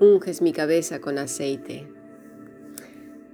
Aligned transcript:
unges 0.00 0.42
mi 0.42 0.52
cabeza 0.52 1.00
con 1.00 1.18
aceite. 1.18 1.86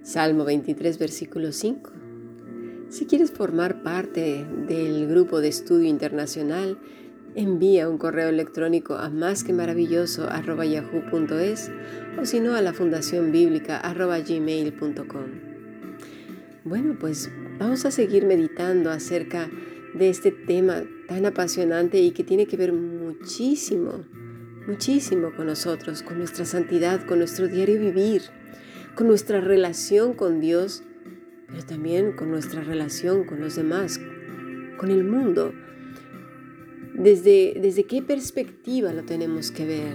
Salmo 0.02 0.44
23, 0.44 0.98
versículo 0.98 1.52
5. 1.52 1.90
Si 2.88 3.06
quieres 3.06 3.30
formar 3.30 3.82
parte 3.82 4.44
del 4.66 5.06
grupo 5.06 5.40
de 5.40 5.48
estudio 5.48 5.88
internacional, 5.88 6.78
envía 7.34 7.88
un 7.88 7.98
correo 7.98 8.28
electrónico 8.28 8.94
a 8.94 9.08
más 9.10 9.44
que 9.44 9.52
maravilloso 9.52 10.28
o 12.20 12.24
si 12.24 12.40
no 12.40 12.54
a 12.54 12.62
la 12.62 12.72
fundación 12.72 13.30
bíblica 13.30 13.80
gmail.com. 13.80 15.26
Bueno, 16.64 16.96
pues 16.98 17.30
vamos 17.58 17.84
a 17.84 17.90
seguir 17.90 18.26
meditando 18.26 18.90
acerca 18.90 19.48
de 19.94 20.10
este 20.10 20.30
tema 20.30 20.82
tan 21.08 21.26
apasionante 21.26 22.00
y 22.00 22.10
que 22.10 22.24
tiene 22.24 22.46
que 22.46 22.56
ver 22.56 22.72
muchísimo 22.72 24.04
muchísimo 24.66 25.32
con 25.34 25.46
nosotros, 25.46 26.02
con 26.02 26.18
nuestra 26.18 26.44
santidad, 26.44 27.04
con 27.06 27.18
nuestro 27.18 27.48
diario 27.48 27.80
vivir, 27.80 28.22
con 28.94 29.06
nuestra 29.06 29.40
relación 29.40 30.14
con 30.14 30.40
Dios, 30.40 30.82
pero 31.48 31.64
también 31.64 32.12
con 32.12 32.30
nuestra 32.30 32.62
relación 32.62 33.24
con 33.24 33.40
los 33.40 33.56
demás, 33.56 34.00
con 34.78 34.90
el 34.90 35.04
mundo. 35.04 35.52
Desde, 36.94 37.54
desde 37.60 37.84
qué 37.84 38.02
perspectiva 38.02 38.92
lo 38.92 39.04
tenemos 39.04 39.50
que 39.50 39.64
ver. 39.64 39.94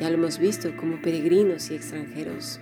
Ya 0.00 0.10
lo 0.10 0.16
hemos 0.16 0.38
visto 0.38 0.76
como 0.76 1.00
peregrinos 1.00 1.70
y 1.70 1.74
extranjeros. 1.74 2.60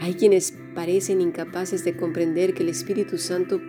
Hay 0.00 0.14
quienes 0.14 0.52
parecen 0.74 1.20
incapaces 1.20 1.84
de 1.84 1.96
comprender 1.96 2.54
que 2.54 2.62
el 2.62 2.68
Espíritu 2.68 3.18
Santo 3.18 3.60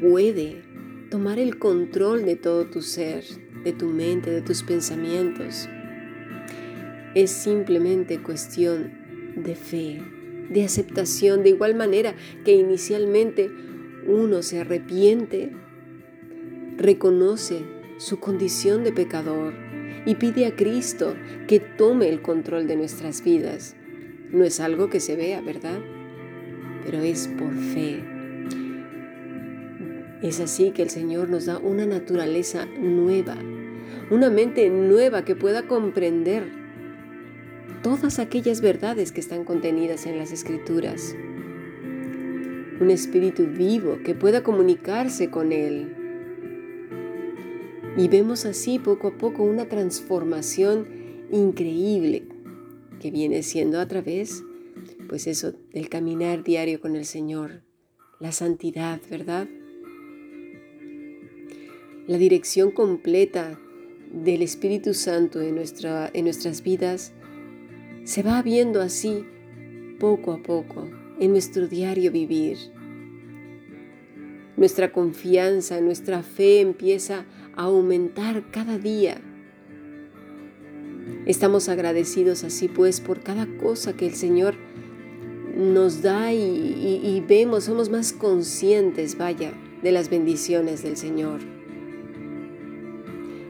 puede 0.00 0.62
tomar 1.10 1.38
el 1.38 1.58
control 1.58 2.24
de 2.24 2.36
todo 2.36 2.66
tu 2.66 2.82
ser, 2.82 3.24
de 3.66 3.72
tu 3.72 3.86
mente, 3.88 4.30
de 4.30 4.42
tus 4.42 4.62
pensamientos. 4.62 5.68
Es 7.16 7.32
simplemente 7.32 8.22
cuestión 8.22 8.92
de 9.34 9.56
fe, 9.56 10.00
de 10.48 10.62
aceptación, 10.62 11.42
de 11.42 11.48
igual 11.48 11.74
manera 11.74 12.14
que 12.44 12.52
inicialmente 12.52 13.50
uno 14.06 14.42
se 14.42 14.60
arrepiente, 14.60 15.50
reconoce 16.76 17.64
su 17.98 18.20
condición 18.20 18.84
de 18.84 18.92
pecador 18.92 19.52
y 20.06 20.14
pide 20.14 20.46
a 20.46 20.54
Cristo 20.54 21.16
que 21.48 21.58
tome 21.58 22.08
el 22.08 22.22
control 22.22 22.68
de 22.68 22.76
nuestras 22.76 23.24
vidas. 23.24 23.74
No 24.30 24.44
es 24.44 24.60
algo 24.60 24.90
que 24.90 25.00
se 25.00 25.16
vea, 25.16 25.40
¿verdad? 25.40 25.80
Pero 26.84 27.00
es 27.00 27.26
por 27.26 27.52
fe. 27.52 28.16
Es 30.22 30.40
así 30.40 30.70
que 30.70 30.82
el 30.82 30.90
Señor 30.90 31.28
nos 31.28 31.46
da 31.46 31.58
una 31.58 31.84
naturaleza 31.84 32.66
nueva, 32.80 33.36
una 34.10 34.30
mente 34.30 34.68
nueva 34.70 35.24
que 35.24 35.34
pueda 35.34 35.66
comprender 35.66 36.44
todas 37.82 38.18
aquellas 38.18 38.60
verdades 38.60 39.10
que 39.10 39.20
están 39.20 39.44
contenidas 39.44 40.06
en 40.06 40.18
las 40.18 40.30
escrituras. 40.30 41.16
Un 42.80 42.90
espíritu 42.90 43.46
vivo 43.46 43.98
que 44.04 44.14
pueda 44.14 44.42
comunicarse 44.42 45.30
con 45.30 45.50
Él. 45.50 45.92
Y 47.96 48.08
vemos 48.08 48.44
así 48.44 48.78
poco 48.78 49.08
a 49.08 49.18
poco 49.18 49.42
una 49.42 49.68
transformación 49.68 50.86
increíble 51.32 52.24
que 53.00 53.10
viene 53.10 53.42
siendo 53.42 53.80
a 53.80 53.88
través, 53.88 54.44
pues 55.08 55.26
eso, 55.26 55.52
del 55.72 55.88
caminar 55.88 56.44
diario 56.44 56.80
con 56.80 56.94
el 56.94 57.06
Señor, 57.06 57.62
la 58.20 58.30
santidad, 58.30 59.00
¿verdad? 59.10 59.48
La 62.06 62.18
dirección 62.18 62.70
completa 62.70 63.58
del 64.12 64.42
Espíritu 64.42 64.94
Santo 64.94 65.40
en, 65.40 65.54
nuestra, 65.54 66.10
en 66.12 66.24
nuestras 66.24 66.62
vidas 66.62 67.12
se 68.04 68.22
va 68.22 68.40
viendo 68.42 68.80
así 68.80 69.24
poco 69.98 70.32
a 70.32 70.42
poco 70.42 70.88
en 71.18 71.32
nuestro 71.32 71.66
diario 71.66 72.12
vivir. 72.12 72.56
Nuestra 74.56 74.92
confianza, 74.92 75.80
nuestra 75.80 76.22
fe 76.22 76.60
empieza 76.60 77.26
a 77.56 77.64
aumentar 77.64 78.50
cada 78.50 78.78
día. 78.78 79.20
Estamos 81.26 81.68
agradecidos 81.68 82.44
así 82.44 82.68
pues 82.68 83.00
por 83.00 83.20
cada 83.20 83.46
cosa 83.58 83.96
que 83.96 84.06
el 84.06 84.14
Señor 84.14 84.54
nos 85.56 86.02
da 86.02 86.32
y, 86.32 86.38
y 86.38 87.24
vemos, 87.26 87.64
somos 87.64 87.90
más 87.90 88.12
conscientes, 88.12 89.18
vaya, 89.18 89.52
de 89.82 89.92
las 89.92 90.10
bendiciones 90.10 90.82
del 90.82 90.96
Señor. 90.96 91.55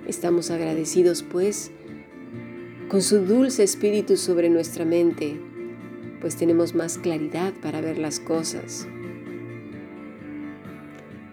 Estamos 0.07 0.51
agradecidos, 0.53 1.25
pues, 1.25 1.73
con 2.89 3.03
su 3.03 3.19
dulce 3.19 3.65
espíritu 3.65 4.17
sobre 4.17 4.49
nuestra 4.49 4.85
mente, 4.85 5.37
pues 6.21 6.37
tenemos 6.37 6.75
más 6.75 6.99
claridad 6.99 7.53
para 7.61 7.81
ver 7.81 7.99
las 7.99 8.21
cosas. 8.21 8.87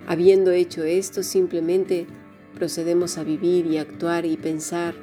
Habiendo 0.07 0.51
hecho 0.51 0.83
esto, 0.83 1.21
simplemente 1.21 2.07
procedemos 2.55 3.17
a 3.19 3.23
vivir 3.23 3.67
y 3.67 3.77
actuar 3.77 4.25
y 4.25 4.37
pensar 4.37 4.95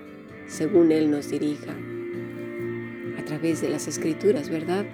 según 0.48 0.90
Él 0.90 1.10
nos 1.10 1.30
dirija, 1.30 1.74
a 3.18 3.24
través 3.24 3.60
de 3.60 3.68
las 3.68 3.86
escrituras, 3.86 4.50
¿verdad? 4.50 4.84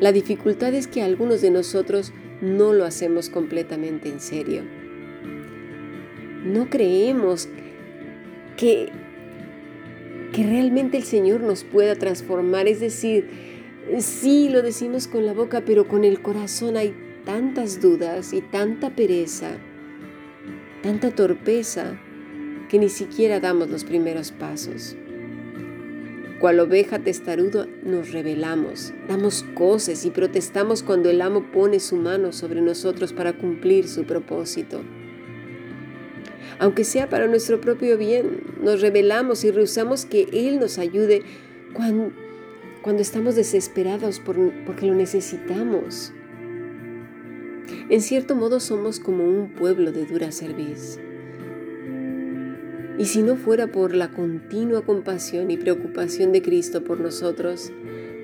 La 0.00 0.12
dificultad 0.12 0.74
es 0.74 0.86
que 0.86 1.02
algunos 1.02 1.40
de 1.40 1.50
nosotros 1.50 2.12
no 2.42 2.74
lo 2.74 2.84
hacemos 2.84 3.30
completamente 3.30 4.10
en 4.10 4.20
serio. 4.20 4.62
No 6.44 6.68
creemos 6.68 7.48
que, 8.56 8.88
que 10.32 10.42
realmente 10.44 10.96
el 10.96 11.04
Señor 11.04 11.40
nos 11.40 11.64
pueda 11.64 11.94
transformar. 11.96 12.68
Es 12.68 12.80
decir, 12.80 13.28
sí 13.98 14.48
lo 14.48 14.62
decimos 14.62 15.08
con 15.08 15.26
la 15.26 15.32
boca, 15.32 15.62
pero 15.64 15.86
con 15.88 16.04
el 16.04 16.20
corazón 16.22 16.76
hay 16.76 16.94
tantas 17.24 17.80
dudas 17.80 18.32
y 18.32 18.40
tanta 18.40 18.90
pereza, 18.90 19.52
tanta 20.82 21.10
torpeza, 21.10 21.98
que 22.68 22.78
ni 22.78 22.88
siquiera 22.88 23.40
damos 23.40 23.70
los 23.70 23.84
primeros 23.84 24.32
pasos. 24.32 24.96
Cual 26.40 26.60
oveja 26.60 26.98
testarudo 26.98 27.66
nos 27.84 28.12
rebelamos, 28.12 28.92
damos 29.08 29.44
cosas 29.54 30.04
y 30.04 30.10
protestamos 30.10 30.82
cuando 30.82 31.08
el 31.08 31.22
amo 31.22 31.50
pone 31.52 31.80
su 31.80 31.96
mano 31.96 32.32
sobre 32.32 32.60
nosotros 32.60 33.12
para 33.12 33.32
cumplir 33.32 33.88
su 33.88 34.04
propósito 34.04 34.82
aunque 36.58 36.84
sea 36.84 37.08
para 37.08 37.26
nuestro 37.26 37.60
propio 37.60 37.98
bien. 37.98 38.42
Nos 38.62 38.80
rebelamos 38.80 39.44
y 39.44 39.50
rehusamos 39.50 40.06
que 40.06 40.28
Él 40.32 40.58
nos 40.58 40.78
ayude 40.78 41.22
cuando, 41.72 42.12
cuando 42.82 43.02
estamos 43.02 43.34
desesperados 43.34 44.20
porque 44.20 44.86
lo 44.86 44.94
necesitamos. 44.94 46.12
En 47.88 48.00
cierto 48.00 48.34
modo 48.34 48.60
somos 48.60 49.00
como 49.00 49.24
un 49.24 49.50
pueblo 49.50 49.92
de 49.92 50.06
dura 50.06 50.32
cerviz. 50.32 50.98
Y 52.98 53.06
si 53.06 53.22
no 53.22 53.36
fuera 53.36 53.66
por 53.66 53.94
la 53.94 54.10
continua 54.10 54.82
compasión 54.82 55.50
y 55.50 55.56
preocupación 55.56 56.32
de 56.32 56.42
Cristo 56.42 56.84
por 56.84 57.00
nosotros, 57.00 57.72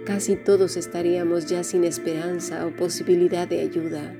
casi 0.04 0.36
todos 0.36 0.76
estaríamos 0.76 1.46
ya 1.46 1.64
sin 1.64 1.84
esperanza 1.84 2.66
o 2.66 2.70
posibilidad 2.70 3.48
de 3.48 3.60
ayuda. 3.60 4.14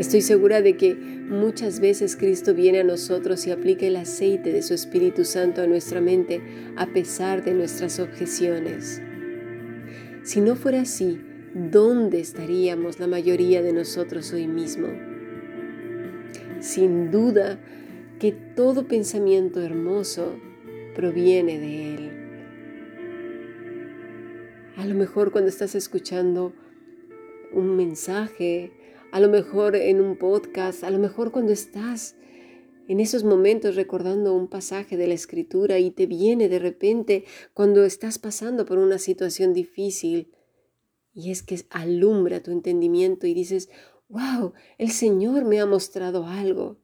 Estoy 0.00 0.22
segura 0.22 0.62
de 0.62 0.78
que 0.78 0.94
muchas 0.94 1.78
veces 1.78 2.16
Cristo 2.16 2.54
viene 2.54 2.80
a 2.80 2.84
nosotros 2.84 3.46
y 3.46 3.50
aplica 3.50 3.84
el 3.84 3.96
aceite 3.96 4.50
de 4.50 4.62
su 4.62 4.72
Espíritu 4.72 5.26
Santo 5.26 5.60
a 5.60 5.66
nuestra 5.66 6.00
mente 6.00 6.40
a 6.76 6.86
pesar 6.86 7.44
de 7.44 7.52
nuestras 7.52 8.00
objeciones. 8.00 9.02
Si 10.22 10.40
no 10.40 10.56
fuera 10.56 10.80
así, 10.80 11.20
¿dónde 11.52 12.18
estaríamos 12.18 12.98
la 12.98 13.08
mayoría 13.08 13.60
de 13.60 13.74
nosotros 13.74 14.32
hoy 14.32 14.46
mismo? 14.46 14.88
Sin 16.60 17.10
duda 17.10 17.60
que 18.18 18.32
todo 18.32 18.88
pensamiento 18.88 19.60
hermoso 19.60 20.34
proviene 20.96 21.58
de 21.58 21.94
Él. 21.94 22.10
A 24.78 24.86
lo 24.86 24.94
mejor 24.94 25.30
cuando 25.30 25.50
estás 25.50 25.74
escuchando 25.74 26.54
un 27.52 27.76
mensaje, 27.76 28.72
a 29.12 29.20
lo 29.20 29.28
mejor 29.28 29.76
en 29.76 30.00
un 30.00 30.16
podcast, 30.16 30.84
a 30.84 30.90
lo 30.90 30.98
mejor 30.98 31.32
cuando 31.32 31.52
estás 31.52 32.16
en 32.88 32.98
esos 32.98 33.22
momentos 33.22 33.76
recordando 33.76 34.34
un 34.34 34.48
pasaje 34.48 34.96
de 34.96 35.06
la 35.06 35.14
escritura 35.14 35.78
y 35.78 35.90
te 35.90 36.06
viene 36.06 36.48
de 36.48 36.58
repente 36.58 37.24
cuando 37.54 37.84
estás 37.84 38.18
pasando 38.18 38.66
por 38.66 38.78
una 38.78 38.98
situación 38.98 39.54
difícil 39.54 40.32
y 41.14 41.30
es 41.30 41.42
que 41.42 41.60
alumbra 41.70 42.42
tu 42.42 42.50
entendimiento 42.50 43.26
y 43.26 43.34
dices, 43.34 43.68
wow, 44.08 44.54
el 44.78 44.90
Señor 44.90 45.44
me 45.44 45.60
ha 45.60 45.66
mostrado 45.66 46.26
algo. 46.26 46.78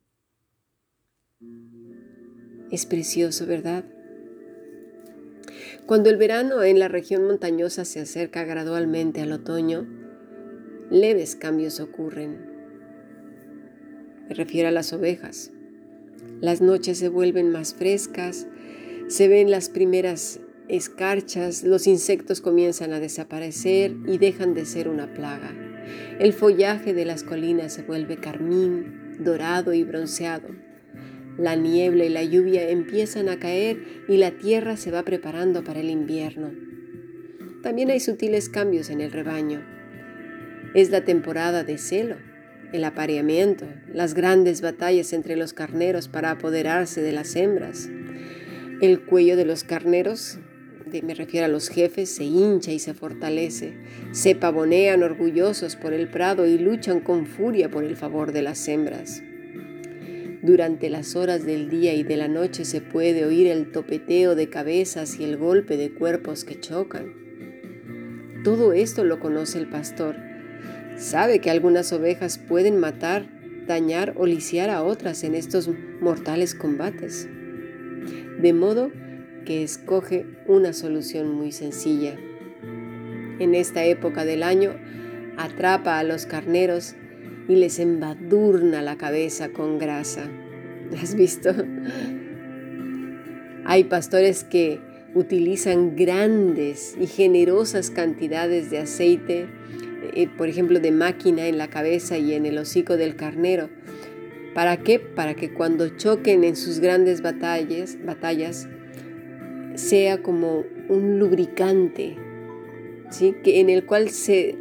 Es 2.71 2.87
precioso, 2.87 3.47
¿verdad? 3.47 3.85
Cuando 5.87 6.11
el 6.11 6.17
verano 6.17 6.63
en 6.65 6.79
la 6.79 6.89
región 6.89 7.25
montañosa 7.25 7.85
se 7.85 8.01
acerca 8.01 8.45
gradualmente 8.45 9.23
al 9.23 9.33
otoño, 9.33 9.87
leves 10.91 11.37
cambios 11.37 11.81
ocurren. 11.81 12.37
Me 14.29 14.35
refiero 14.35 14.69
a 14.69 14.73
las 14.73 14.93
ovejas. 14.93 15.53
Las 16.41 16.61
noches 16.61 16.99
se 16.99 17.09
vuelven 17.09 17.51
más 17.51 17.75
frescas, 17.75 18.47
se 19.09 19.29
ven 19.29 19.51
las 19.51 19.69
primeras 19.69 20.41
escarchas, 20.69 21.63
los 21.63 21.87
insectos 21.87 22.41
comienzan 22.41 22.93
a 22.93 23.01
desaparecer 23.01 23.95
y 24.07 24.19
dejan 24.19 24.55
de 24.55 24.67
ser 24.67 24.89
una 24.89 25.13
plaga. 25.15 25.55
El 26.19 26.33
follaje 26.33 26.93
de 26.95 27.05
las 27.05 27.23
colinas 27.23 27.73
se 27.73 27.83
vuelve 27.83 28.17
carmín, 28.17 29.17
dorado 29.21 29.73
y 29.75 29.85
bronceado. 29.85 30.49
La 31.39 31.55
niebla 31.55 32.05
y 32.05 32.09
la 32.09 32.25
lluvia 32.25 32.69
empiezan 32.69 33.29
a 33.29 33.39
caer 33.39 34.05
y 34.09 34.17
la 34.17 34.33
tierra 34.33 34.77
se 34.77 34.91
va 34.91 35.05
preparando 35.05 35.63
para 35.63 35.81
el 35.81 35.91
invierno. 35.91 36.51
También 37.63 37.91
hay 37.91 38.01
sutiles 38.01 38.49
cambios 38.49 38.91
en 38.91 39.01
el 39.01 39.13
rebaño. 39.13 39.76
Es 40.77 40.91
la 40.91 41.07
temporada 41.07 41.65
de 41.65 41.79
celo, 41.79 42.17
el 42.75 42.85
apareamiento, 42.85 43.65
las 43.91 44.13
grandes 44.13 44.61
batallas 44.61 45.15
entre 45.15 45.35
los 45.35 45.55
carneros 45.55 46.07
para 46.07 46.33
apoderarse 46.33 47.01
de 47.01 47.13
las 47.13 47.35
hembras. 47.35 47.89
El 48.83 49.01
cuello 49.01 49.39
de 49.39 49.47
los 49.47 49.65
carneros 49.65 50.39
me 51.03 51.15
refiero 51.15 51.47
a 51.47 51.49
los 51.49 51.71
jefes, 51.71 52.11
se 52.11 52.25
hincha 52.25 52.73
y 52.73 52.79
se 52.79 52.93
fortalece, 52.93 53.73
se 54.13 54.35
pavonean 54.35 55.03
orgullosos 55.03 55.77
por 55.77 55.95
el 55.95 56.09
prado 56.11 56.47
y 56.47 56.59
luchan 56.59 57.01
con 57.01 57.25
furia 57.25 57.71
por 57.71 57.83
el 57.83 57.97
favor 57.97 58.33
de 58.33 58.43
las 58.43 58.69
hembras. 58.69 59.23
Durante 60.43 60.91
las 60.91 61.17
horas 61.17 61.47
del 61.47 61.71
día 61.71 61.95
y 61.95 62.03
de 62.03 62.19
la 62.19 62.29
noche 62.29 62.67
se 62.67 62.83
puede 62.83 63.25
oír 63.25 63.47
el 63.47 63.73
topeteo 63.73 64.35
de 64.35 64.51
cabezas 64.51 65.19
y 65.19 65.25
el 65.25 65.39
golpe 65.39 65.79
de 65.79 65.95
cuerpos 65.95 66.45
que 66.45 66.61
chocan. 66.61 67.15
Todo 68.45 68.75
esto 68.75 69.05
lo 69.05 69.21
conoce 69.21 69.57
el 69.57 69.71
pastor. 69.71 70.26
Sabe 70.97 71.41
que 71.41 71.51
algunas 71.51 71.93
ovejas 71.93 72.39
pueden 72.39 72.79
matar, 72.79 73.27
dañar 73.67 74.15
o 74.17 74.27
lisiar 74.27 74.71
a 74.71 74.83
otras 74.83 75.25
en 75.25 75.35
estos 75.35 75.71
mortales 76.01 76.55
combates. 76.55 77.29
De 78.41 78.53
modo 78.53 78.91
que 79.45 79.63
escoge 79.63 80.27
una 80.47 80.73
solución 80.73 81.35
muy 81.35 81.53
sencilla. 81.53 82.17
En 83.39 83.55
esta 83.55 83.85
época 83.85 84.25
del 84.25 84.43
año, 84.43 84.75
atrapa 85.37 85.99
a 85.99 86.05
los 86.05 86.25
carneros 86.25 86.95
y 87.49 87.57
les 87.57 87.79
embadurna 87.79 88.81
la 88.81 88.97
cabeza 88.97 89.51
con 89.51 89.79
grasa. 89.79 90.29
¿Has 91.01 91.15
visto? 91.15 91.55
Hay 93.65 93.85
pastores 93.85 94.45
que 94.45 94.81
utilizan 95.15 95.97
grandes 95.97 96.97
y 97.01 97.07
generosas 97.07 97.91
cantidades 97.91 98.71
de 98.71 98.79
aceite, 98.79 99.47
por 100.37 100.49
ejemplo, 100.49 100.81
de 100.81 100.93
máquina 100.93 101.47
en 101.47 101.59
la 101.59 101.69
cabeza 101.69 102.17
y 102.19 102.33
en 102.33 102.47
el 102.47 102.59
hocico 102.59 102.97
del 102.97 103.17
carnero. 103.17 103.69
¿Para 104.55 104.79
qué? 104.79 104.99
Para 104.99 105.35
que 105.35 105.53
cuando 105.53 105.97
choquen 105.99 106.43
en 106.43 106.57
sus 106.57 106.81
grandes 106.81 107.21
batallas, 107.21 107.99
batallas 108.05 108.69
sea 109.75 110.23
como 110.23 110.65
un 110.89 111.19
lubricante, 111.19 112.17
¿sí? 113.11 113.35
que 113.45 113.61
en 113.61 113.69
el 113.69 113.85
cual 113.85 114.09
se, 114.09 114.57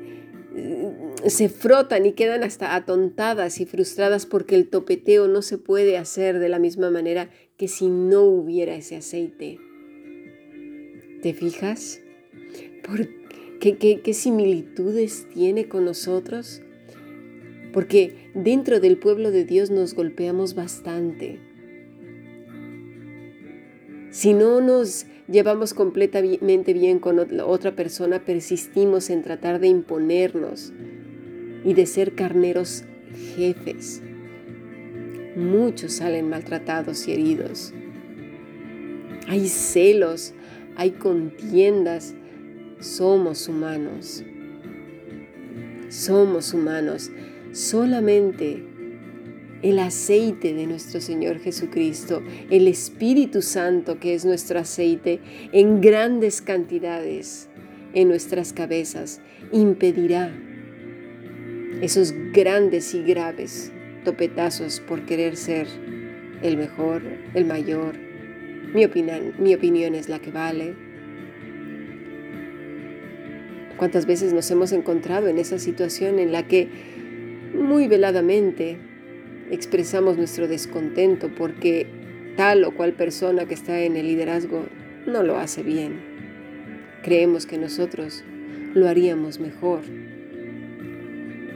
se 1.25 1.47
frotan 1.47 2.05
y 2.05 2.11
quedan 2.11 2.43
hasta 2.43 2.75
atontadas 2.75 3.61
y 3.61 3.65
frustradas 3.65 4.25
porque 4.25 4.55
el 4.55 4.67
topeteo 4.67 5.29
no 5.29 5.41
se 5.41 5.57
puede 5.57 5.97
hacer 5.97 6.39
de 6.39 6.49
la 6.49 6.59
misma 6.59 6.91
manera 6.91 7.29
que 7.55 7.69
si 7.69 7.87
no 7.87 8.23
hubiera 8.23 8.75
ese 8.75 8.97
aceite. 8.97 9.59
¿Te 11.21 11.33
fijas? 11.33 12.01
¿Por 12.85 13.07
qué, 13.59 14.13
similitudes 14.13 15.27
tiene 15.33 15.67
con 15.67 15.85
nosotros? 15.85 16.61
Porque 17.73 18.31
dentro 18.33 18.79
del 18.79 18.97
pueblo 18.97 19.31
de 19.31 19.45
Dios 19.45 19.71
nos 19.71 19.93
golpeamos 19.93 20.55
bastante 20.55 21.39
si 24.15 24.33
no 24.33 24.61
nos 24.61 25.07
llevamos 25.27 25.73
completamente 25.73 26.71
bien 26.71 26.99
con 26.99 27.19
otra 27.19 27.75
persona, 27.75 28.23
persistimos 28.23 29.09
en 29.09 29.23
tratar 29.23 29.59
de 29.59 29.67
imponernos 29.67 30.71
y 31.65 31.73
de 31.73 31.85
ser 31.85 32.15
carneros 32.15 32.85
jefes. 33.35 34.01
Muchos 35.35 35.95
salen 35.95 36.29
maltratados 36.29 37.09
y 37.09 37.11
heridos. 37.11 37.73
Hay 39.27 39.49
celos, 39.49 40.33
hay 40.77 40.91
contiendas. 40.91 42.15
Somos 42.79 43.47
humanos. 43.47 44.23
Somos 45.89 46.53
humanos. 46.53 47.11
Solamente 47.51 48.63
el 49.61 49.79
aceite 49.79 50.53
de 50.53 50.67
nuestro 50.67 51.01
Señor 51.01 51.39
Jesucristo, 51.39 52.21
el 52.49 52.67
Espíritu 52.67 53.41
Santo 53.41 53.99
que 53.99 54.13
es 54.13 54.25
nuestro 54.25 54.59
aceite 54.59 55.19
en 55.53 55.81
grandes 55.81 56.41
cantidades 56.41 57.49
en 57.93 58.09
nuestras 58.09 58.53
cabezas, 58.53 59.21
impedirá 59.51 60.31
esos 61.81 62.13
grandes 62.33 62.93
y 62.93 63.03
graves 63.03 63.71
topetazos 64.03 64.81
por 64.81 65.05
querer 65.05 65.35
ser 65.35 65.67
el 66.41 66.57
mejor, 66.57 67.01
el 67.33 67.45
mayor. 67.45 67.95
Mi 68.73 68.85
opinión, 68.85 69.33
mi 69.39 69.55
opinión 69.55 69.95
es 69.95 70.09
la 70.09 70.19
que 70.19 70.31
vale. 70.31 70.84
¿Cuántas 73.77 74.05
veces 74.05 74.33
nos 74.33 74.49
hemos 74.51 74.71
encontrado 74.71 75.27
en 75.27 75.37
esa 75.37 75.59
situación 75.59 76.19
en 76.19 76.31
la 76.31 76.47
que 76.47 76.69
muy 77.53 77.87
veladamente 77.87 78.77
expresamos 79.51 80.17
nuestro 80.17 80.47
descontento 80.47 81.29
porque 81.35 81.87
tal 82.35 82.63
o 82.63 82.71
cual 82.71 82.93
persona 82.93 83.45
que 83.45 83.53
está 83.53 83.81
en 83.81 83.95
el 83.95 84.07
liderazgo 84.07 84.65
no 85.05 85.23
lo 85.23 85.37
hace 85.37 85.63
bien. 85.63 85.99
Creemos 87.03 87.45
que 87.45 87.57
nosotros 87.57 88.23
lo 88.73 88.87
haríamos 88.87 89.39
mejor. 89.39 89.81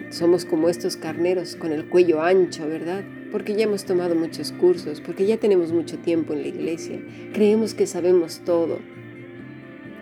Somos 0.09 0.45
como 0.45 0.69
estos 0.69 0.97
carneros 0.97 1.55
con 1.55 1.71
el 1.71 1.85
cuello 1.85 2.21
ancho, 2.21 2.67
¿verdad? 2.67 3.03
Porque 3.31 3.53
ya 3.53 3.65
hemos 3.65 3.85
tomado 3.85 4.15
muchos 4.15 4.51
cursos, 4.51 5.01
porque 5.01 5.25
ya 5.25 5.37
tenemos 5.37 5.71
mucho 5.71 5.97
tiempo 5.99 6.33
en 6.33 6.41
la 6.41 6.47
iglesia. 6.47 6.99
Creemos 7.33 7.73
que 7.73 7.85
sabemos 7.85 8.41
todo, 8.43 8.79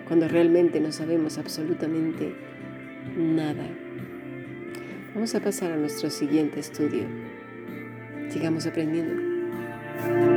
cuando 0.08 0.28
realmente 0.28 0.80
no 0.80 0.92
sabemos 0.92 1.38
absolutamente 1.38 2.34
nada. 3.18 3.68
Vamos 5.14 5.36
a 5.36 5.40
pasar 5.40 5.72
a 5.72 5.78
nuestro 5.78 6.10
siguiente 6.10 6.60
estudio 6.60 7.06
sigamos 8.30 8.66
aprendiendo. 8.66 10.37